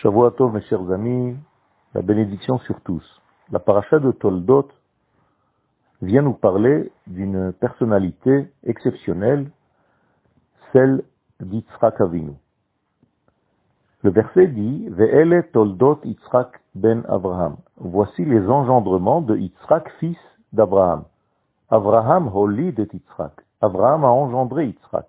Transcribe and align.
Shavuot 0.00 0.50
mes 0.52 0.60
chers 0.60 0.92
amis, 0.92 1.36
la 1.92 2.02
bénédiction 2.02 2.58
sur 2.60 2.80
tous. 2.82 3.02
La 3.50 3.58
paracha 3.58 3.98
de 3.98 4.12
Toldot 4.12 4.68
vient 6.02 6.22
nous 6.22 6.34
parler 6.34 6.92
d'une 7.08 7.52
personnalité 7.54 8.48
exceptionnelle, 8.62 9.50
celle 10.72 11.02
d'Yitzhak 11.40 12.00
Avinu. 12.00 12.34
Le 14.02 14.10
verset 14.10 14.46
dit, 14.46 14.86
Ve'ele 14.88 15.50
Toldot 15.52 15.98
Yitzhak 16.04 16.60
ben 16.76 17.02
Abraham. 17.08 17.56
Voici 17.78 18.24
les 18.24 18.48
engendrements 18.48 19.20
de 19.20 19.36
Yitzhak, 19.36 19.90
fils 19.98 20.18
d'Abraham. 20.52 21.06
Abraham 21.70 22.30
holi 22.32 22.72
de 22.72 22.84
Yitzhak. 22.84 23.32
Abraham 23.60 24.04
a 24.04 24.12
engendré 24.12 24.66
Yitzhak. 24.66 25.08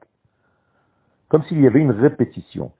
Comme 1.27 1.43
s'il 1.43 1.61
y 1.61 1.67
avait 1.67 1.81
une 1.81 1.91
répétition. 1.91 2.71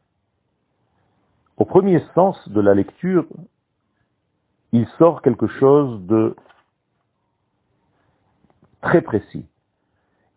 Au 1.60 1.66
premier 1.66 2.02
sens 2.16 2.48
de 2.48 2.62
la 2.62 2.74
lecture, 2.74 3.26
il 4.72 4.88
sort 4.98 5.22
quelque 5.22 5.48
chose 5.48 6.02
de 6.08 6.34
très 8.82 9.02
précis. 9.02 9.46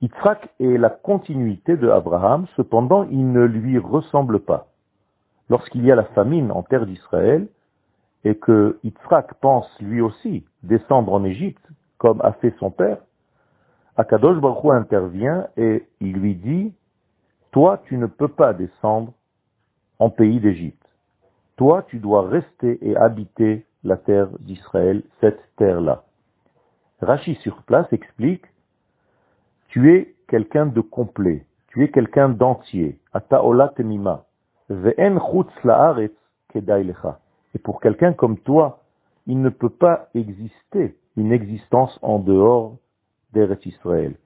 Yitzhak 0.00 0.48
est 0.58 0.76
la 0.78 0.90
continuité 0.90 1.76
de 1.76 1.88
Abraham, 1.88 2.46
cependant 2.56 3.04
il 3.04 3.30
ne 3.30 3.44
lui 3.44 3.78
ressemble 3.78 4.40
pas. 4.40 4.66
Lorsqu'il 5.48 5.84
y 5.84 5.92
a 5.92 5.94
la 5.94 6.06
famine 6.06 6.50
en 6.50 6.64
terre 6.64 6.86
d'Israël, 6.86 7.46
et 8.24 8.34
que 8.34 8.80
Yitzhak 8.82 9.34
pense 9.34 9.68
lui 9.80 10.00
aussi 10.00 10.44
descendre 10.64 11.12
en 11.12 11.22
Égypte, 11.22 11.64
comme 11.98 12.20
a 12.22 12.32
fait 12.32 12.52
son 12.58 12.72
père, 12.72 12.98
Akadosh 13.96 14.40
Baruch 14.40 14.72
intervient 14.72 15.46
et 15.56 15.86
il 16.00 16.14
lui 16.14 16.34
dit, 16.34 16.74
toi 17.52 17.80
tu 17.84 17.96
ne 17.96 18.06
peux 18.06 18.26
pas 18.26 18.54
descendre 18.54 19.12
en 20.00 20.10
pays 20.10 20.40
d'Égypte. 20.40 20.81
Toi, 21.62 21.84
tu 21.86 22.00
dois 22.00 22.26
rester 22.26 22.76
et 22.84 22.96
habiter 22.96 23.66
la 23.84 23.96
terre 23.96 24.30
d'Israël, 24.40 25.04
cette 25.20 25.40
terre-là. 25.58 26.02
Rachi 27.00 27.36
sur 27.36 27.62
place 27.62 27.86
explique, 27.92 28.44
tu 29.68 29.94
es 29.94 30.12
quelqu'un 30.26 30.66
de 30.66 30.80
complet, 30.80 31.46
tu 31.68 31.84
es 31.84 31.88
quelqu'un 31.92 32.30
d'entier, 32.30 32.98
ataola 33.12 33.68
temima, 33.68 34.24
ve'en 34.70 35.20
chutz 35.20 35.52
la'aretz 35.62 36.10
Et 36.56 37.58
pour 37.60 37.80
quelqu'un 37.80 38.12
comme 38.12 38.38
toi, 38.38 38.80
il 39.28 39.40
ne 39.40 39.48
peut 39.48 39.70
pas 39.70 40.08
exister 40.16 40.96
une 41.16 41.30
existence 41.30 41.96
en 42.02 42.18
dehors 42.18 42.78
d'Eretz 43.34 43.64
Israël. 43.66 44.16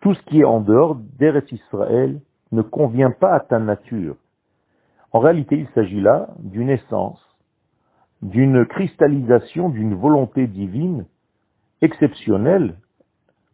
Tout 0.00 0.14
ce 0.14 0.22
qui 0.22 0.40
est 0.40 0.44
en 0.44 0.60
dehors 0.60 0.94
d'Eretz 0.94 1.52
Israël 1.52 2.22
ne 2.52 2.62
convient 2.62 3.10
pas 3.10 3.34
à 3.34 3.40
ta 3.40 3.58
nature. 3.58 4.16
En 5.12 5.18
réalité, 5.18 5.58
il 5.58 5.68
s'agit 5.74 6.00
là 6.00 6.28
d'une 6.38 6.70
essence, 6.70 7.20
d'une 8.22 8.64
cristallisation 8.66 9.68
d'une 9.68 9.94
volonté 9.94 10.46
divine 10.46 11.06
exceptionnelle 11.80 12.76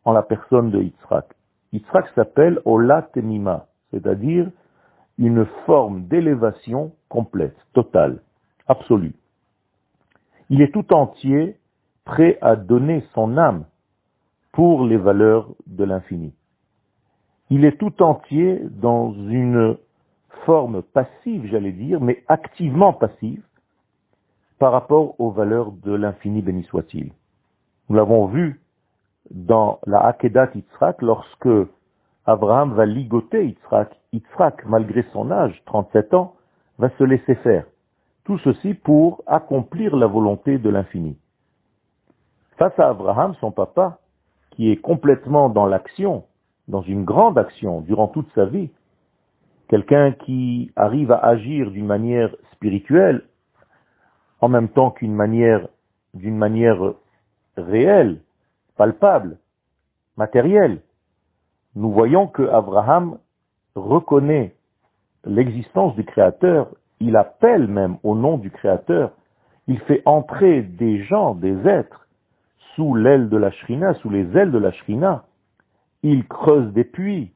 en 0.05 0.13
la 0.13 0.23
personne 0.23 0.71
de 0.71 0.83
Yitzhak. 0.83 1.27
Yitzhak 1.73 2.09
s'appelle 2.15 2.61
Ola 2.65 3.03
Temima, 3.03 3.67
c'est-à-dire 3.91 4.51
une 5.19 5.47
forme 5.65 6.07
d'élévation 6.07 6.93
complète, 7.09 7.57
totale, 7.73 8.21
absolue. 8.67 9.15
Il 10.51 10.61
est 10.61 10.73
tout 10.73 10.93
entier 10.93 11.57
prêt 12.05 12.39
à 12.41 12.55
donner 12.55 13.03
son 13.15 13.39
âme 13.39 13.65
pour 14.53 14.85
les 14.85 14.97
valeurs 14.97 15.49
de 15.67 15.85
l'infini. 15.85 16.35
Il 17.51 17.65
est 17.65 17.79
tout 17.79 18.03
entier 18.03 18.61
dans 18.71 19.13
une 19.13 19.77
forme 20.45 20.83
passive, 20.83 21.47
j'allais 21.47 21.73
dire, 21.73 22.01
mais 22.01 22.23
activement 22.29 22.93
passive 22.93 23.43
par 24.59 24.73
rapport 24.73 25.19
aux 25.21 25.31
valeurs 25.31 25.73
de 25.73 25.93
l'infini 25.93 26.43
béni 26.43 26.65
soit-il. 26.65 27.13
Nous 27.89 27.97
l'avons 27.97 28.27
vu 28.27 28.61
dans 29.31 29.81
la 29.87 30.01
Akedat 30.01 30.51
Yitzhak 30.55 31.03
lorsque 31.03 31.49
Abraham 32.25 32.75
va 32.75 32.87
ligoter 32.87 33.47
Yitzhak. 33.47 33.97
Yitzhak, 34.13 34.65
malgré 34.67 35.05
son 35.13 35.31
âge, 35.31 35.63
37 35.67 36.15
ans, 36.15 36.35
va 36.79 36.91
se 36.91 37.05
laisser 37.05 37.35
faire. 37.37 37.65
Tout 38.25 38.39
ceci 38.39 38.75
pour 38.75 39.23
accomplir 39.27 39.97
la 39.97 40.07
volonté 40.07 40.59
de 40.59 40.69
l'infini. 40.69 41.17
Face 42.59 42.79
à 42.79 42.89
Abraham, 42.89 43.35
son 43.41 43.53
papa, 43.53 43.99
qui 44.51 44.71
est 44.71 44.77
complètement 44.77 45.49
dans 45.49 45.67
l'action, 45.67 46.25
dans 46.67 46.83
une 46.83 47.05
grande 47.05 47.39
action 47.39 47.83
durant 47.83 48.09
toute 48.09 48.33
sa 48.35 48.47
vie, 48.47 48.71
quelqu'un 49.69 50.13
qui 50.13 50.73
arrive 50.77 51.13
à 51.13 51.19
agir 51.19 51.71
d'une 51.71 51.87
manière 51.87 52.35
spirituelle 52.53 53.23
en 54.41 54.49
même 54.49 54.69
temps 54.69 54.91
qu'une 54.91 55.15
manière, 55.15 55.69
d'une 56.15 56.37
manière 56.37 56.95
réelle, 57.57 58.21
palpable, 58.77 59.39
matérielle, 60.17 60.83
nous 61.75 61.91
voyons 61.91 62.27
que 62.27 62.43
Abraham 62.43 63.19
reconnaît 63.75 64.55
l'existence 65.25 65.95
du 65.97 66.05
Créateur, 66.05 66.69
il 67.01 67.17
appelle 67.17 67.67
même 67.67 67.97
au 68.03 68.15
nom 68.15 68.39
du 68.39 68.51
Créateur, 68.51 69.13
il 69.67 69.79
fait 69.81 70.03
entrer 70.05 70.63
des 70.63 71.03
gens, 71.05 71.35
des 71.35 71.67
êtres, 71.67 72.07
sous 72.75 72.95
l'aile 72.95 73.29
de 73.29 73.37
la 73.37 73.51
Shrina, 73.51 73.95
sous 73.95 74.11
les 74.11 74.37
ailes 74.37 74.53
de 74.53 74.59
la 74.59 74.71
Shrina, 74.73 75.25
il 76.03 76.27
creuse 76.27 76.73
des 76.73 76.85
puits, 76.85 77.33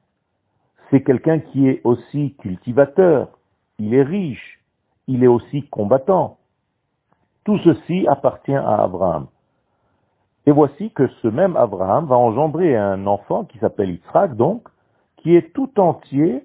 c'est 0.91 1.03
quelqu'un 1.03 1.39
qui 1.39 1.69
est 1.69 1.81
aussi 1.85 2.35
cultivateur, 2.41 3.29
il 3.79 3.95
est 3.95 4.03
riche, 4.03 4.61
il 5.07 5.23
est 5.25 5.29
aussi 5.29 5.63
combattant. 5.69 6.39
Tout 7.45 7.59
ceci 7.59 8.07
appartient 8.09 8.55
à 8.55 8.83
Abraham. 8.83 9.27
Et 10.47 10.53
voici 10.53 10.91
que 10.91 11.07
ce 11.23 11.29
même 11.29 11.57
Abraham 11.57 12.07
va 12.07 12.17
engendrer 12.17 12.77
un 12.77 13.07
enfant 13.07 13.45
qui 13.45 13.59
s'appelle 13.59 13.91
Yitzhak, 13.91 14.37
donc, 14.37 14.69
qui 15.19 15.37
est 15.37 15.53
tout 15.53 15.79
entier 15.79 16.45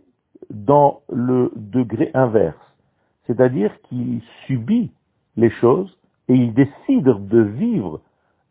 dans 0.50 1.02
le 1.10 1.52
degré 1.56 2.12
inverse. 2.14 2.56
C'est-à-dire 3.26 3.72
qu'il 3.84 4.22
subit 4.46 4.92
les 5.38 5.50
choses 5.50 5.98
et 6.28 6.34
il 6.34 6.54
décide 6.54 7.06
de 7.06 7.42
vivre 7.42 8.02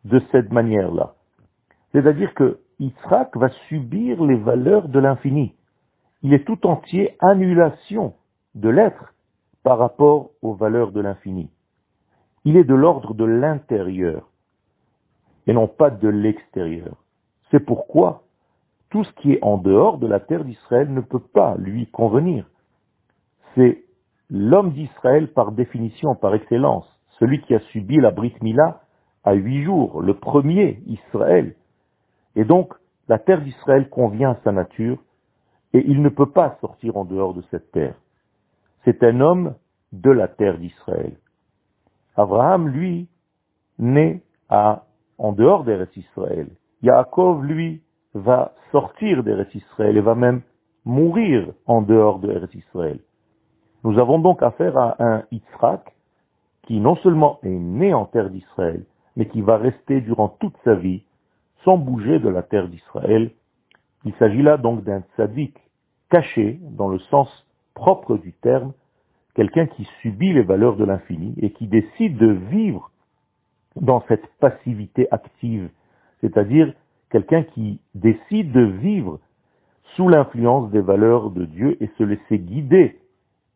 de 0.03 0.21
cette 0.31 0.51
manière-là. 0.51 1.13
C'est-à-dire 1.93 2.33
que 2.33 2.59
Yitzhak 2.79 3.37
va 3.37 3.49
subir 3.69 4.21
les 4.23 4.35
valeurs 4.35 4.89
de 4.89 4.99
l'infini 4.99 5.53
il 6.25 6.33
est 6.33 6.43
tout 6.43 6.65
entier 6.65 7.15
annulation 7.19 8.15
de 8.55 8.69
l'être 8.69 9.13
par 9.61 9.77
rapport 9.77 10.31
aux 10.41 10.55
valeurs 10.55 10.91
de 10.91 10.99
l'infini. 10.99 11.51
Il 12.45 12.57
est 12.57 12.63
de 12.63 12.73
l'ordre 12.73 13.13
de 13.13 13.25
l'intérieur 13.25 14.27
et 15.45 15.53
non 15.53 15.67
pas 15.67 15.91
de 15.91 16.07
l'extérieur. 16.07 16.95
C'est 17.51 17.59
pourquoi 17.59 18.23
tout 18.89 19.03
ce 19.03 19.13
qui 19.21 19.33
est 19.33 19.43
en 19.43 19.59
dehors 19.59 19.99
de 19.99 20.07
la 20.07 20.19
terre 20.19 20.45
d'Israël 20.45 20.91
ne 20.91 21.01
peut 21.01 21.19
pas 21.19 21.57
lui 21.59 21.85
convenir. 21.91 22.49
C'est 23.53 23.83
l'homme 24.31 24.71
d'Israël 24.71 25.31
par 25.31 25.51
définition, 25.51 26.15
par 26.15 26.33
excellence, 26.33 26.87
celui 27.19 27.39
qui 27.41 27.53
a 27.53 27.59
subi 27.71 27.97
la 27.97 28.09
Brit 28.09 28.33
Mila 28.41 28.81
à 29.25 29.33
huit 29.33 29.63
jours, 29.63 30.01
le 30.01 30.15
premier 30.15 30.81
Israël. 30.87 31.53
Et 32.35 32.45
donc, 32.45 32.73
la 33.09 33.19
terre 33.19 33.43
d'Israël 33.43 33.89
convient 33.89 34.31
à 34.31 34.39
sa 34.43 34.51
nature, 34.51 34.97
et 35.75 35.83
il 35.89 36.01
ne 36.01 36.07
peut 36.07 36.31
pas 36.31 36.57
sortir 36.61 36.95
en 36.95 37.03
dehors 37.03 37.33
de 37.33 37.43
cette 37.51 37.69
terre. 37.73 37.95
C'est 38.85 39.03
un 39.03 39.19
homme 39.19 39.55
de 39.91 40.09
la 40.09 40.29
terre 40.29 40.57
d'Israël. 40.57 41.17
Abraham, 42.15 42.69
lui, 42.69 43.09
naît 43.77 44.23
en 44.49 45.33
dehors 45.33 45.65
d'Eretz 45.65 45.93
Israël. 45.97 46.47
Yaakov, 46.81 47.43
lui, 47.43 47.81
va 48.13 48.53
sortir 48.71 49.21
d'Eretz 49.21 49.53
Israël 49.53 49.97
et 49.97 50.01
va 50.01 50.15
même 50.15 50.43
mourir 50.85 51.51
en 51.65 51.81
dehors 51.81 52.19
de 52.19 52.47
Israël. 52.53 52.99
Nous 53.83 53.99
avons 53.99 54.19
donc 54.19 54.41
affaire 54.43 54.77
à 54.77 54.95
un 54.99 55.23
Yitzhak 55.33 55.93
qui 56.63 56.79
non 56.79 56.95
seulement 56.97 57.39
est 57.43 57.49
né 57.49 57.93
en 57.93 58.05
terre 58.05 58.29
d'Israël, 58.29 58.85
mais 59.17 59.27
qui 59.27 59.41
va 59.41 59.57
rester 59.57 59.99
durant 59.99 60.29
toute 60.29 60.55
sa 60.63 60.75
vie 60.75 61.03
sans 61.65 61.77
bouger 61.77 62.19
de 62.19 62.29
la 62.29 62.43
terre 62.43 62.69
d'Israël. 62.69 63.31
Il 64.05 64.13
s'agit 64.13 64.41
là 64.41 64.55
donc 64.55 64.85
d'un 64.85 65.01
tzaddik 65.17 65.64
caché 66.09 66.59
dans 66.61 66.87
le 66.87 66.99
sens 66.99 67.29
propre 67.73 68.17
du 68.17 68.33
terme, 68.33 68.73
quelqu'un 69.35 69.67
qui 69.67 69.87
subit 70.01 70.33
les 70.33 70.43
valeurs 70.43 70.77
de 70.77 70.85
l'infini 70.85 71.35
et 71.37 71.51
qui 71.51 71.67
décide 71.67 72.17
de 72.17 72.31
vivre 72.31 72.91
dans 73.75 74.03
cette 74.07 74.25
passivité 74.39 75.07
active, 75.11 75.69
c'est-à-dire 76.21 76.73
quelqu'un 77.09 77.43
qui 77.43 77.79
décide 77.93 78.51
de 78.51 78.61
vivre 78.61 79.19
sous 79.95 80.07
l'influence 80.07 80.71
des 80.71 80.81
valeurs 80.81 81.31
de 81.31 81.45
Dieu 81.45 81.77
et 81.81 81.89
se 81.97 82.03
laisser 82.03 82.39
guider 82.39 82.99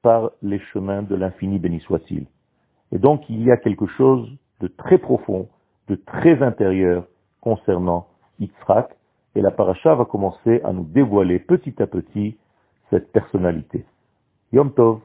par 0.02 0.32
les 0.42 0.60
chemins 0.60 1.02
de 1.02 1.16
l'infini 1.16 1.60
béni 1.60 1.80
soit-il. 1.82 2.28
Et 2.92 2.98
donc 2.98 3.30
il 3.30 3.44
y 3.44 3.52
a 3.52 3.58
quelque 3.58 3.88
chose 3.88 4.30
de 4.60 4.68
très 4.68 4.98
profond, 4.98 5.48
de 5.88 5.96
très 5.96 6.42
intérieur 6.42 7.06
concernant 7.42 8.08
Yitzhak, 8.40 8.96
et 9.36 9.42
la 9.42 9.52
paracha 9.52 9.96
va 9.96 10.06
commencer 10.06 10.62
à 10.64 10.74
nous 10.74 10.84
dévoiler 10.84 11.40
petit 11.40 11.82
à 11.82 11.88
petit 11.88 12.38
cette 12.90 13.12
personnalité. 13.12 13.86
Yom 14.52 14.74
Tov 14.74 15.02